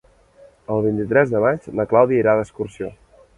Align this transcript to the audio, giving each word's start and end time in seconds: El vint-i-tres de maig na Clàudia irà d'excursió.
El 0.75 0.81
vint-i-tres 0.85 1.33
de 1.35 1.41
maig 1.45 1.67
na 1.81 1.85
Clàudia 1.93 2.23
irà 2.25 2.35
d'excursió. 2.41 2.91